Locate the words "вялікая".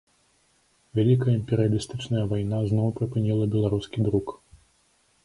0.99-1.27